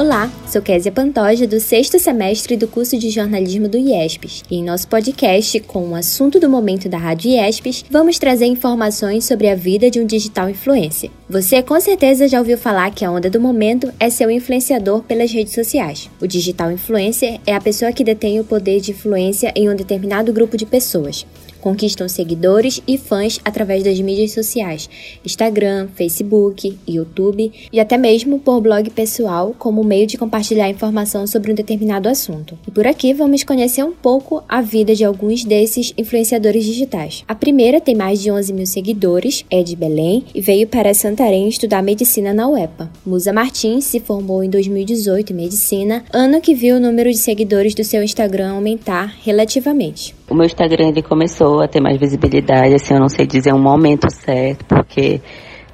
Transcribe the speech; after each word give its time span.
Olá, 0.00 0.32
sou 0.48 0.62
Késia 0.62 0.90
Pantoja, 0.90 1.46
do 1.46 1.60
sexto 1.60 1.98
semestre 1.98 2.56
do 2.56 2.66
curso 2.66 2.96
de 2.96 3.10
jornalismo 3.10 3.68
do 3.68 3.76
IESPES. 3.76 4.42
E 4.50 4.56
em 4.56 4.64
nosso 4.64 4.88
podcast, 4.88 5.60
com 5.60 5.90
o 5.90 5.94
assunto 5.94 6.40
do 6.40 6.48
momento 6.48 6.88
da 6.88 6.96
Rádio 6.96 7.32
IESPES, 7.32 7.84
vamos 7.90 8.18
trazer 8.18 8.46
informações 8.46 9.26
sobre 9.26 9.46
a 9.50 9.54
vida 9.54 9.90
de 9.90 10.00
um 10.00 10.06
digital 10.06 10.48
influencer. 10.48 11.10
Você 11.28 11.62
com 11.62 11.78
certeza 11.78 12.26
já 12.26 12.38
ouviu 12.38 12.56
falar 12.56 12.94
que 12.94 13.04
a 13.04 13.12
onda 13.12 13.28
do 13.28 13.38
momento 13.38 13.92
é 14.00 14.08
ser 14.08 14.26
um 14.26 14.30
influenciador 14.30 15.02
pelas 15.02 15.30
redes 15.32 15.52
sociais. 15.52 16.08
O 16.18 16.26
digital 16.26 16.72
influencer 16.72 17.38
é 17.46 17.54
a 17.54 17.60
pessoa 17.60 17.92
que 17.92 18.02
detém 18.02 18.40
o 18.40 18.44
poder 18.44 18.80
de 18.80 18.92
influência 18.92 19.52
em 19.54 19.68
um 19.68 19.76
determinado 19.76 20.32
grupo 20.32 20.56
de 20.56 20.64
pessoas 20.64 21.26
conquistam 21.60 22.08
seguidores 22.08 22.82
e 22.86 22.96
fãs 22.98 23.40
através 23.44 23.84
das 23.84 24.00
mídias 24.00 24.32
sociais, 24.32 24.88
Instagram, 25.24 25.88
Facebook, 25.94 26.78
YouTube 26.86 27.52
e 27.72 27.80
até 27.80 27.96
mesmo 27.96 28.38
por 28.38 28.60
blog 28.60 28.88
pessoal 28.90 29.54
como 29.58 29.84
meio 29.84 30.06
de 30.06 30.18
compartilhar 30.18 30.68
informação 30.68 31.26
sobre 31.26 31.52
um 31.52 31.54
determinado 31.54 32.08
assunto. 32.08 32.58
E 32.66 32.70
por 32.70 32.86
aqui 32.86 33.12
vamos 33.12 33.44
conhecer 33.44 33.84
um 33.84 33.92
pouco 33.92 34.42
a 34.48 34.60
vida 34.60 34.94
de 34.94 35.04
alguns 35.04 35.44
desses 35.44 35.92
influenciadores 35.96 36.64
digitais. 36.64 37.24
A 37.28 37.34
primeira 37.34 37.80
tem 37.80 37.94
mais 37.94 38.20
de 38.20 38.30
11 38.30 38.52
mil 38.52 38.66
seguidores, 38.66 39.44
é 39.50 39.62
de 39.62 39.76
Belém 39.76 40.24
e 40.34 40.40
veio 40.40 40.66
para 40.66 40.94
Santarém 40.94 41.48
estudar 41.48 41.82
medicina 41.82 42.32
na 42.32 42.48
UEPA. 42.48 42.90
Musa 43.04 43.32
Martins 43.32 43.84
se 43.84 44.00
formou 44.00 44.42
em 44.42 44.50
2018 44.50 45.32
em 45.32 45.36
medicina, 45.36 46.04
ano 46.12 46.40
que 46.40 46.54
viu 46.54 46.76
o 46.76 46.80
número 46.80 47.10
de 47.10 47.18
seguidores 47.18 47.74
do 47.74 47.84
seu 47.84 48.02
Instagram 48.02 48.52
aumentar 48.52 49.16
relativamente. 49.22 50.19
O 50.30 50.34
meu 50.34 50.46
Instagram 50.46 50.90
ele 50.90 51.02
começou 51.02 51.60
a 51.60 51.66
ter 51.66 51.80
mais 51.80 51.98
visibilidade, 51.98 52.72
assim, 52.72 52.94
eu 52.94 53.00
não 53.00 53.08
sei 53.08 53.26
dizer 53.26 53.52
um 53.52 53.60
momento 53.60 54.08
certo, 54.08 54.64
porque 54.64 55.20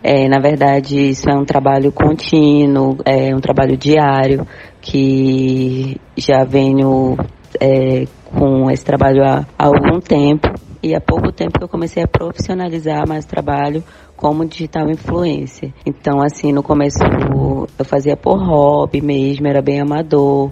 é, 0.02 0.26
na 0.30 0.38
verdade 0.38 1.10
isso 1.10 1.28
é 1.28 1.34
um 1.34 1.44
trabalho 1.44 1.92
contínuo, 1.92 2.96
é 3.04 3.34
um 3.34 3.38
trabalho 3.38 3.76
diário, 3.76 4.46
que 4.80 6.00
já 6.16 6.42
venho 6.44 7.18
é, 7.60 8.06
com 8.24 8.70
esse 8.70 8.82
trabalho 8.82 9.22
há, 9.24 9.46
há 9.58 9.66
algum 9.66 10.00
tempo 10.00 10.48
e 10.82 10.94
há 10.94 11.00
pouco 11.02 11.30
tempo 11.32 11.58
que 11.58 11.64
eu 11.64 11.68
comecei 11.68 12.02
a 12.02 12.08
profissionalizar 12.08 13.06
mais 13.06 13.26
o 13.26 13.28
trabalho 13.28 13.84
como 14.16 14.46
digital 14.46 14.88
influencer. 14.88 15.70
Então, 15.84 16.22
assim, 16.22 16.50
no 16.50 16.62
começo 16.62 16.98
eu 17.78 17.84
fazia 17.84 18.16
por 18.16 18.38
hobby 18.38 19.02
mesmo, 19.02 19.46
era 19.46 19.60
bem 19.60 19.80
amador. 19.82 20.50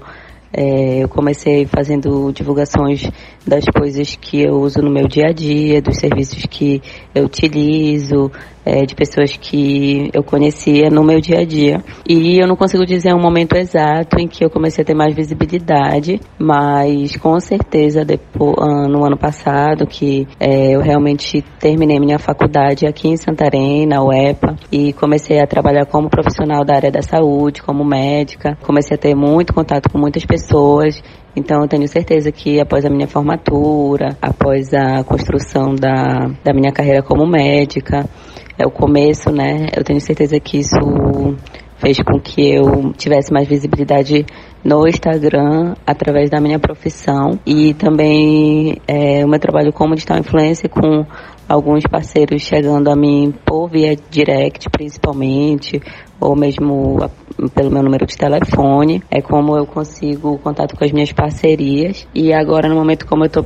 É, 0.57 1.03
eu 1.03 1.09
comecei 1.09 1.67
fazendo 1.67 2.31
divulgações 2.33 3.11
das 3.45 3.65
coisas 3.65 4.15
que 4.15 4.41
eu 4.41 4.61
uso 4.61 4.81
no 4.81 4.91
meu 4.91 5.09
dia 5.09 5.27
a 5.31 5.33
dia, 5.33 5.83
dos 5.83 5.97
serviços 5.97 6.47
que 6.49 6.81
eu 7.13 7.25
utilizo, 7.25 8.31
é, 8.65 8.85
de 8.85 8.95
pessoas 8.95 9.37
que 9.37 10.11
eu 10.13 10.23
conhecia 10.23 10.89
no 10.91 11.05
meu 11.05 11.21
dia 11.21 11.41
a 11.41 11.45
dia. 11.45 11.83
E 12.09 12.41
eu 12.41 12.47
não 12.47 12.57
consigo 12.57 12.85
dizer 12.85 13.15
um 13.15 13.21
momento 13.21 13.57
exato 13.57 14.19
em 14.19 14.27
que 14.27 14.45
eu 14.45 14.51
comecei 14.51 14.83
a 14.83 14.85
ter 14.87 14.95
mais 14.95 15.15
visibilidade, 15.15 16.21
mas 16.39 17.17
com 17.17 17.39
certeza 17.41 18.05
depois, 18.05 18.55
ah, 18.59 18.89
no 18.89 19.05
ano 19.05 19.17
passado 19.17 19.87
que 19.87 20.27
é, 20.41 20.75
eu 20.75 20.81
realmente 20.81 21.43
terminei 21.59 21.99
minha 21.99 22.19
faculdade 22.19 22.87
aqui 22.87 23.09
em 23.09 23.17
Santarém, 23.17 23.87
na 23.87 24.03
UEPA, 24.03 24.57
e 24.71 24.93
comecei 24.93 25.41
a 25.41 25.47
trabalhar 25.47 25.87
como 25.87 26.09
profissional 26.09 26.65
da 26.65 26.75
área 26.75 26.91
da 26.91 27.03
saúde, 27.03 27.63
como 27.63 27.85
médica. 27.85 28.57
Comecei 28.63 28.97
a 28.97 28.99
ter 28.99 29.15
muito 29.15 29.53
contato 29.53 29.91
com 29.91 29.99
muitas 29.99 30.25
pessoas 30.25 31.03
então 31.37 31.63
eu 31.63 31.69
tenho 31.69 31.89
certeza 31.89 32.31
que 32.31 32.61
após 32.61 32.85
a 32.85 32.91
minha 32.91 33.09
formatura, 33.09 34.17
após 34.23 34.73
a 34.73 35.03
construção 35.03 35.75
da, 35.75 36.31
da 36.45 36.55
minha 36.55 36.73
carreira 36.73 37.03
como 37.03 37.27
médica, 37.27 38.09
é 38.59 38.67
o 38.67 38.71
começo, 38.71 39.31
né? 39.31 39.67
Eu 39.77 39.83
tenho 39.83 40.01
certeza 40.01 40.39
que 40.39 40.59
isso 40.59 40.77
fez 41.77 41.99
com 41.99 42.19
que 42.19 42.55
eu 42.55 42.93
tivesse 42.97 43.33
mais 43.33 43.47
visibilidade 43.47 44.25
no 44.65 44.89
Instagram 44.89 45.75
através 45.87 46.31
da 46.31 46.41
minha 46.41 46.59
profissão 46.59 47.39
e 47.45 47.75
também 47.75 48.81
é, 48.89 49.25
o 49.25 49.29
meu 49.29 49.39
trabalho 49.39 49.73
como 49.73 49.95
digital 49.95 50.19
influencer 50.19 50.71
com 50.71 51.05
alguns 51.49 51.85
parceiros 51.85 52.43
chegando 52.43 52.91
a 52.91 52.97
mim 52.97 53.33
por 53.45 53.69
via 53.69 53.97
direct 54.11 54.69
principalmente 54.71 55.81
ou 56.21 56.35
mesmo 56.35 56.99
pelo 57.55 57.71
meu 57.71 57.83
número 57.83 58.07
de 58.07 58.17
telefone, 58.17 59.03
é 59.11 59.21
como 59.21 59.57
eu 59.57 59.67
consigo 59.67 60.39
contato 60.39 60.77
com 60.77 60.85
as 60.85 60.93
minhas 60.93 61.13
parcerias 61.13 62.07
e 62.15 62.33
agora 62.33 62.69
no 62.69 62.75
momento 62.75 63.07
como 63.07 63.25
eu 63.25 63.27
estou 63.27 63.45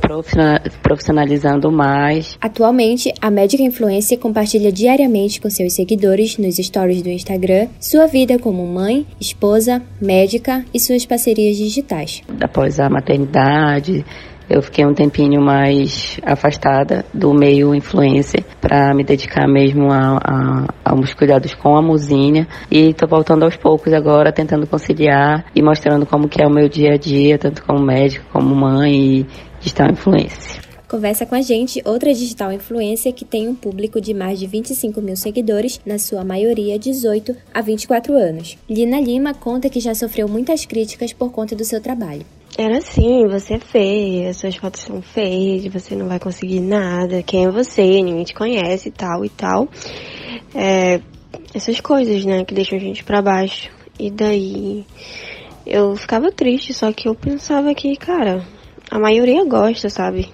profissionalizando 0.81 1.71
mais. 1.71 2.37
Atualmente, 2.39 3.11
a 3.21 3.29
médica 3.29 3.63
influencer 3.63 4.17
compartilha 4.19 4.71
diariamente 4.71 5.41
com 5.41 5.49
seus 5.49 5.73
seguidores 5.73 6.37
nos 6.37 6.55
stories 6.55 7.01
do 7.01 7.09
Instagram 7.09 7.67
sua 7.79 8.05
vida 8.05 8.39
como 8.39 8.65
mãe, 8.65 9.05
esposa, 9.19 9.81
médica 10.01 10.63
e 10.73 10.79
suas 10.79 11.05
parcerias 11.05 11.57
digitais. 11.57 12.21
Após 12.39 12.79
a 12.79 12.89
maternidade, 12.89 14.05
eu 14.49 14.61
fiquei 14.61 14.85
um 14.85 14.93
tempinho 14.93 15.41
mais 15.41 16.19
afastada 16.23 17.05
do 17.13 17.33
meio 17.33 17.75
influencer 17.75 18.43
para 18.59 18.93
me 18.93 19.03
dedicar 19.03 19.47
mesmo 19.47 19.91
a, 19.91 20.17
a, 20.17 20.67
aos 20.83 21.13
cuidados 21.13 21.53
com 21.53 21.75
a 21.75 21.81
musinha 21.81 22.47
e 22.71 22.93
tô 22.93 23.07
voltando 23.07 23.43
aos 23.43 23.55
poucos 23.55 23.93
agora, 23.93 24.31
tentando 24.31 24.65
conciliar 24.65 25.45
e 25.55 25.61
mostrando 25.61 26.05
como 26.05 26.27
que 26.27 26.41
é 26.41 26.47
o 26.47 26.51
meu 26.51 26.67
dia 26.67 26.93
a 26.93 26.97
dia, 26.97 27.37
tanto 27.37 27.63
como 27.63 27.79
médico, 27.79 28.25
como 28.31 28.55
mãe 28.55 29.19
e 29.19 29.25
digital 29.59 29.91
influencer. 29.91 30.69
Conversa 30.89 31.23
com 31.23 31.35
a 31.35 31.41
gente 31.41 31.83
outra 31.85 32.11
digital 32.11 32.51
influencer 32.51 33.13
que 33.13 33.23
tem 33.23 33.47
um 33.47 33.53
público 33.53 34.01
de 34.01 34.11
mais 34.11 34.39
de 34.39 34.47
25 34.47 34.99
mil 34.99 35.15
seguidores, 35.15 35.79
na 35.85 35.99
sua 35.99 36.25
maioria 36.25 36.79
18 36.79 37.35
a 37.53 37.61
24 37.61 38.15
anos. 38.15 38.57
Lina 38.67 38.99
Lima 38.99 39.35
conta 39.35 39.69
que 39.69 39.79
já 39.79 39.93
sofreu 39.93 40.27
muitas 40.27 40.65
críticas 40.65 41.13
por 41.13 41.31
conta 41.31 41.55
do 41.55 41.63
seu 41.63 41.79
trabalho. 41.79 42.25
Era 42.61 42.79
assim, 42.79 43.25
você 43.25 43.53
é 43.53 43.59
feia, 43.59 44.33
suas 44.33 44.53
fotos 44.57 44.81
são 44.81 45.01
feias, 45.01 45.65
você 45.71 45.95
não 45.95 46.09
vai 46.09 46.19
conseguir 46.19 46.59
nada, 46.59 47.23
quem 47.23 47.45
é 47.45 47.49
você, 47.49 47.81
ninguém 47.81 48.25
te 48.25 48.33
conhece 48.33 48.89
e 48.89 48.91
tal 48.91 49.23
e 49.23 49.29
tal. 49.29 49.69
É, 50.53 50.99
essas 51.53 51.79
coisas, 51.79 52.25
né, 52.25 52.43
que 52.43 52.53
deixam 52.53 52.77
a 52.77 52.81
gente 52.81 53.01
para 53.01 53.21
baixo. 53.21 53.71
E 53.97 54.11
daí 54.11 54.85
eu 55.65 55.95
ficava 55.95 56.33
triste, 56.33 56.73
só 56.73 56.91
que 56.91 57.07
eu 57.07 57.15
pensava 57.15 57.73
que, 57.73 57.95
cara, 57.95 58.45
a 58.91 58.99
maioria 58.99 59.45
gosta, 59.45 59.89
sabe? 59.89 60.27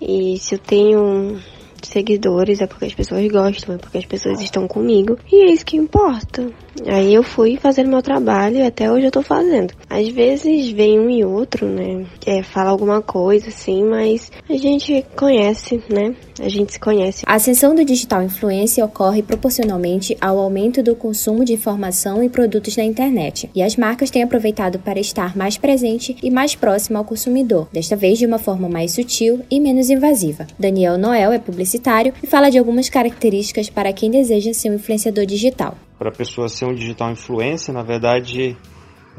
E 0.00 0.38
se 0.38 0.54
eu 0.54 0.58
tenho 0.60 1.42
seguidores 1.88 2.60
é 2.60 2.66
porque 2.66 2.86
as 2.86 2.94
pessoas 2.94 3.26
gostam, 3.28 3.74
é 3.74 3.78
porque 3.78 3.98
as 3.98 4.04
pessoas 4.04 4.40
estão 4.40 4.66
comigo. 4.66 5.18
E 5.30 5.44
é 5.44 5.52
isso 5.52 5.64
que 5.64 5.76
importa. 5.76 6.50
Aí 6.86 7.14
eu 7.14 7.22
fui 7.22 7.56
fazendo 7.56 7.90
meu 7.90 8.02
trabalho 8.02 8.56
e 8.56 8.62
até 8.62 8.90
hoje 8.90 9.06
eu 9.06 9.10
tô 9.10 9.22
fazendo. 9.22 9.74
Às 9.88 10.08
vezes 10.08 10.70
vem 10.70 10.98
um 10.98 11.10
e 11.10 11.24
outro, 11.24 11.66
né? 11.66 12.06
É, 12.24 12.42
fala 12.42 12.70
alguma 12.70 13.02
coisa 13.02 13.48
assim, 13.48 13.82
mas 13.84 14.30
a 14.48 14.56
gente 14.56 15.04
conhece, 15.16 15.82
né? 15.88 16.14
A 16.40 16.48
gente 16.48 16.72
se 16.72 16.80
conhece. 16.80 17.22
A 17.26 17.34
ascensão 17.34 17.74
do 17.74 17.84
digital 17.84 18.22
influência 18.22 18.84
ocorre 18.84 19.22
proporcionalmente 19.22 20.16
ao 20.20 20.38
aumento 20.38 20.82
do 20.82 20.96
consumo 20.96 21.44
de 21.44 21.52
informação 21.52 22.22
e 22.22 22.28
produtos 22.28 22.76
na 22.76 22.84
internet. 22.84 23.50
E 23.54 23.62
as 23.62 23.76
marcas 23.76 24.10
têm 24.10 24.22
aproveitado 24.22 24.78
para 24.78 24.98
estar 24.98 25.36
mais 25.36 25.58
presente 25.58 26.16
e 26.22 26.30
mais 26.30 26.54
próximo 26.54 26.98
ao 26.98 27.04
consumidor, 27.04 27.68
desta 27.72 27.94
vez 27.94 28.18
de 28.18 28.26
uma 28.26 28.38
forma 28.38 28.68
mais 28.68 28.92
sutil 28.92 29.40
e 29.50 29.60
menos 29.60 29.90
invasiva. 29.90 30.46
Daniel 30.58 30.96
Noel 30.96 31.32
é 31.32 31.38
publicitário 31.38 32.14
e 32.22 32.26
fala 32.26 32.50
de 32.50 32.58
algumas 32.58 32.88
características 32.88 33.68
para 33.68 33.92
quem 33.92 34.10
deseja 34.10 34.54
ser 34.54 34.70
um 34.70 34.74
influenciador 34.74 35.26
digital 35.26 35.76
para 36.00 36.08
a 36.08 36.12
pessoa 36.12 36.48
ser 36.48 36.64
um 36.64 36.74
digital 36.74 37.10
influencer, 37.10 37.74
na 37.74 37.82
verdade 37.82 38.56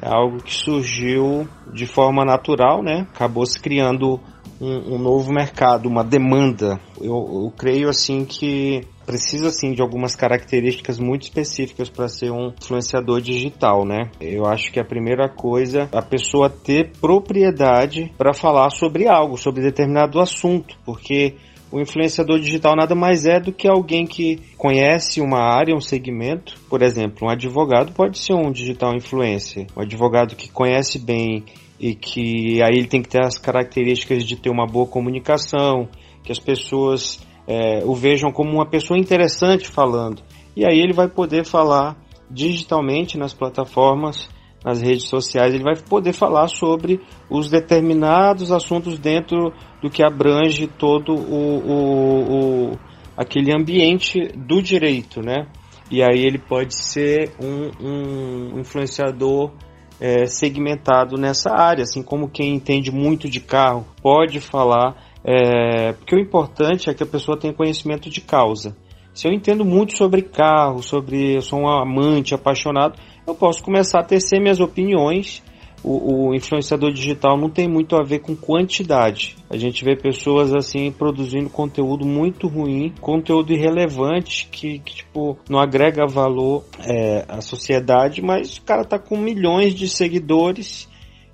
é 0.02 0.08
algo 0.08 0.42
que 0.42 0.52
surgiu 0.52 1.48
de 1.72 1.86
forma 1.86 2.26
natural, 2.26 2.82
né? 2.82 3.06
Acabou 3.14 3.46
se 3.46 3.60
criando 3.60 4.20
um, 4.62 4.96
um 4.96 4.98
novo 5.00 5.34
mercado, 5.34 5.90
uma 5.90 6.04
demanda. 6.04 6.80
Eu, 7.02 7.44
eu, 7.44 7.54
creio 7.58 7.90
assim 7.90 8.24
que 8.24 8.86
precisa 9.06 9.48
assim 9.48 9.74
de 9.74 9.82
algumas 9.82 10.16
características 10.16 11.00
muito 11.00 11.24
específicas 11.24 11.90
para 11.90 12.08
ser 12.08 12.32
um 12.32 12.50
influenciador 12.50 13.20
digital, 13.20 13.84
né? 13.84 14.12
Eu 14.22 14.46
acho 14.46 14.72
que 14.72 14.80
a 14.80 14.86
primeira 14.86 15.28
coisa 15.28 15.90
a 15.92 16.02
pessoa 16.02 16.50
ter 16.50 16.92
propriedade 17.02 18.14
para 18.18 18.34
falar 18.34 18.70
sobre 18.70 19.08
algo, 19.08 19.36
sobre 19.36 19.64
determinado 19.64 20.20
assunto, 20.20 20.78
porque 20.86 21.36
o 21.72 21.80
influenciador 21.80 22.40
digital 22.40 22.76
nada 22.76 22.94
mais 22.94 23.26
é 23.26 23.40
do 23.40 23.54
que 23.54 23.68
alguém 23.68 24.06
que 24.06 24.40
conhece 24.58 25.22
uma 25.22 25.40
área, 25.40 25.76
um 25.76 25.80
segmento. 25.80 26.56
Por 26.70 26.82
exemplo, 26.82 27.28
um 27.28 27.32
advogado 27.32 27.94
pode 27.94 28.20
ser 28.20 28.34
um 28.34 28.52
digital 28.52 28.94
influencer. 28.94 29.68
Um 29.76 29.82
advogado 29.82 30.36
que 30.36 30.52
conhece 30.52 31.00
bem 31.00 31.46
e 31.80 31.96
que 31.96 32.62
aí 32.62 32.78
ele 32.78 32.88
tem 32.88 33.02
que 33.02 33.10
ter 33.10 33.26
as 33.26 33.38
características 33.38 34.24
de 34.26 34.36
ter 34.36 34.50
uma 34.50 34.68
boa 34.68 34.86
comunicação, 34.86 35.88
que 36.24 36.32
as 36.32 36.40
pessoas 36.40 37.26
é, 37.48 37.84
o 37.86 37.96
vejam 37.96 38.32
como 38.32 38.52
uma 38.52 38.66
pessoa 38.66 39.00
interessante 39.00 39.68
falando. 39.68 40.22
E 40.56 40.66
aí 40.66 40.80
ele 40.80 40.94
vai 40.94 41.08
poder 41.08 41.46
falar 41.46 41.98
digitalmente 42.30 43.18
nas 43.18 43.34
plataformas 43.34 44.30
nas 44.64 44.82
redes 44.82 45.08
sociais, 45.08 45.54
ele 45.54 45.64
vai 45.64 45.76
poder 45.76 46.14
falar 46.14 46.48
sobre 46.48 47.02
os 47.30 47.50
determinados 47.50 48.52
assuntos 48.52 49.00
dentro 49.00 49.52
do 49.82 49.90
que 49.90 50.04
abrange 50.04 50.68
todo 50.68 51.14
o, 51.14 51.58
o, 51.58 52.72
o 52.72 52.80
aquele 53.18 53.54
ambiente 53.54 54.28
do 54.36 54.62
direito, 54.62 55.22
né? 55.22 55.48
E 55.90 56.02
aí 56.02 56.26
ele 56.26 56.38
pode 56.38 56.76
ser 56.76 57.34
um, 57.40 57.72
um 57.86 58.60
influenciador 58.60 59.52
é, 60.00 60.26
segmentado 60.26 61.18
nessa 61.18 61.52
área, 61.52 61.84
assim 61.84 62.02
como 62.02 62.30
quem 62.30 62.56
entende 62.56 62.92
muito 62.92 63.30
de 63.30 63.40
carro 63.40 63.86
pode 64.02 64.40
falar, 64.40 64.96
é, 65.24 65.94
porque 65.94 66.16
o 66.16 66.20
importante 66.20 66.90
é 66.90 66.94
que 66.94 67.04
a 67.04 67.06
pessoa 67.06 67.38
tenha 67.38 67.54
conhecimento 67.54 68.10
de 68.10 68.22
causa. 68.22 68.76
Se 69.14 69.28
eu 69.28 69.32
entendo 69.32 69.66
muito 69.66 69.98
sobre 69.98 70.22
carro, 70.22 70.82
sobre 70.82 71.36
eu 71.36 71.42
sou 71.42 71.60
um 71.60 71.68
amante, 71.68 72.34
apaixonado, 72.34 73.00
eu 73.28 73.36
posso 73.36 73.64
começar 73.64 74.00
a 74.00 74.04
tecer 74.04 74.40
minhas 74.40 74.60
opiniões 74.60 75.44
o, 75.84 76.28
o, 76.30 76.36
influenciador 76.36 76.92
digital 76.92 77.38
não 77.38 77.50
tem 77.50 77.68
muito 77.68 77.96
a 77.96 78.04
ver 78.04 78.20
com 78.20 78.36
quantidade. 78.36 79.36
A 79.50 79.58
gente 79.58 79.84
vê 79.84 79.96
pessoas 79.96 80.54
assim 80.54 80.92
produzindo 80.92 81.50
conteúdo 81.50 82.06
muito 82.06 82.48
ruim, 82.48 82.94
conteúdo 83.02 83.52
irrelevante 83.52 84.48
que, 84.52 84.80
que 84.80 84.96
tipo 84.98 85.38
não 85.50 85.60
agrega 85.60 86.06
valor 86.06 86.64
é, 86.80 87.26
à 87.28 87.42
sociedade, 87.42 88.22
mas 88.22 88.58
o 88.58 88.62
cara 88.62 88.86
tá 88.86 89.00
com 89.00 89.18
milhões 89.18 89.74
de 89.74 89.90
seguidores 89.90 90.88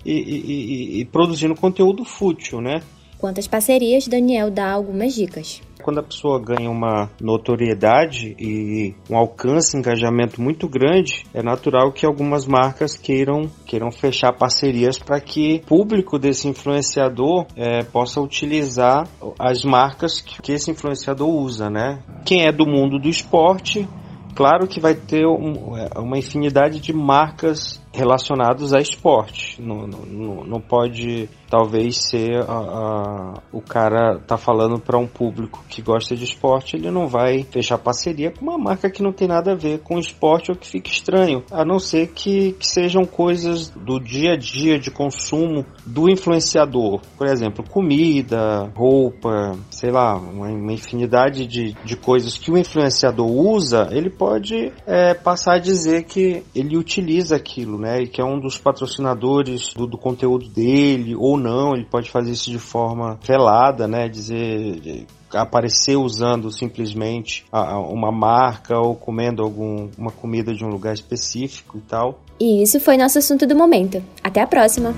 e, 0.04 0.12
e, 0.12 0.18
e, 0.18 1.00
e 1.00 1.04
produzindo 1.04 1.54
conteúdo 1.54 2.04
fútil, 2.04 2.60
né? 2.60 2.80
Quantas 3.18 3.46
parcerias, 3.46 4.06
Daniel 4.06 4.50
dá 4.50 4.70
algumas 4.70 5.12
dicas. 5.14 5.60
Quando 5.88 6.00
a 6.00 6.02
pessoa 6.02 6.38
ganha 6.38 6.68
uma 6.68 7.08
notoriedade 7.18 8.36
e 8.38 8.94
um 9.08 9.16
alcance, 9.16 9.74
engajamento 9.74 10.38
muito 10.38 10.68
grande, 10.68 11.24
é 11.32 11.42
natural 11.42 11.90
que 11.92 12.04
algumas 12.04 12.46
marcas 12.46 12.94
queiram, 12.94 13.50
queiram 13.64 13.90
fechar 13.90 14.34
parcerias 14.34 14.98
para 14.98 15.18
que 15.18 15.62
o 15.64 15.66
público 15.66 16.18
desse 16.18 16.46
influenciador 16.46 17.46
é, 17.56 17.84
possa 17.84 18.20
utilizar 18.20 19.08
as 19.38 19.64
marcas 19.64 20.20
que, 20.20 20.52
esse 20.52 20.70
influenciador 20.70 21.30
usa, 21.30 21.70
né? 21.70 22.02
Quem 22.22 22.44
é 22.44 22.52
do 22.52 22.66
mundo 22.66 22.98
do 22.98 23.08
esporte, 23.08 23.88
claro 24.34 24.68
que 24.68 24.80
vai 24.80 24.94
ter 24.94 25.26
um, 25.26 25.74
é, 25.74 25.88
uma 25.98 26.18
infinidade 26.18 26.80
de 26.80 26.92
marcas 26.92 27.80
relacionadas 27.92 28.72
a 28.72 28.80
esporte. 28.80 29.60
Não, 29.60 29.86
não, 29.86 30.44
não 30.44 30.60
pode 30.60 31.28
talvez 31.48 31.96
ser 31.96 32.42
a, 32.42 32.52
a, 32.52 33.34
o 33.52 33.60
cara 33.60 34.18
tá 34.26 34.36
falando 34.36 34.78
para 34.78 34.98
um 34.98 35.06
público 35.06 35.64
que 35.68 35.82
gosta 35.82 36.14
de 36.14 36.24
esporte, 36.24 36.76
ele 36.76 36.90
não 36.90 37.06
vai 37.06 37.42
fechar 37.42 37.78
parceria 37.78 38.30
com 38.30 38.44
uma 38.44 38.58
marca 38.58 38.90
que 38.90 39.02
não 39.02 39.12
tem 39.12 39.26
nada 39.26 39.52
a 39.52 39.56
ver 39.56 39.80
com 39.80 39.98
esporte 39.98 40.50
ou 40.50 40.56
que 40.56 40.66
fique 40.66 40.90
estranho, 40.90 41.42
a 41.50 41.64
não 41.64 41.78
ser 41.78 42.08
que, 42.08 42.52
que 42.52 42.66
sejam 42.66 43.04
coisas 43.04 43.70
do 43.70 43.98
dia 43.98 44.32
a 44.32 44.36
dia 44.36 44.78
de 44.78 44.90
consumo 44.90 45.64
do 45.86 46.08
influenciador, 46.08 47.00
por 47.16 47.26
exemplo, 47.26 47.64
comida, 47.68 48.70
roupa, 48.76 49.56
sei 49.70 49.90
lá, 49.90 50.16
uma, 50.16 50.48
uma 50.48 50.72
infinidade 50.72 51.46
de, 51.46 51.74
de 51.84 51.96
coisas 51.96 52.36
que 52.36 52.50
o 52.50 52.58
influenciador 52.58 53.26
usa, 53.26 53.88
ele 53.90 54.10
pode 54.10 54.72
é, 54.86 55.14
passar 55.14 55.54
a 55.54 55.58
dizer 55.58 56.04
que 56.04 56.42
ele 56.54 56.76
utiliza 56.76 57.36
aquilo, 57.36 57.78
né, 57.88 58.02
e 58.02 58.06
que 58.06 58.20
é 58.20 58.24
um 58.24 58.38
dos 58.38 58.58
patrocinadores 58.58 59.72
do, 59.72 59.86
do 59.86 59.96
conteúdo 59.96 60.46
dele 60.48 61.16
ou 61.16 61.38
não, 61.38 61.74
ele 61.74 61.86
pode 61.86 62.10
fazer 62.10 62.32
isso 62.32 62.50
de 62.50 62.58
forma 62.58 63.18
velada, 63.26 63.88
né? 63.88 64.08
Dizer 64.08 65.06
aparecer 65.32 65.96
usando 65.96 66.50
simplesmente 66.50 67.44
uma 67.52 68.10
marca 68.10 68.78
ou 68.78 68.94
comendo 68.94 69.42
alguma 69.42 70.10
comida 70.10 70.54
de 70.54 70.64
um 70.64 70.68
lugar 70.68 70.94
específico 70.94 71.78
e 71.78 71.80
tal. 71.82 72.20
E 72.40 72.62
isso 72.62 72.80
foi 72.80 72.96
nosso 72.96 73.18
assunto 73.18 73.46
do 73.46 73.54
momento. 73.54 74.02
Até 74.22 74.40
a 74.40 74.46
próxima! 74.46 74.94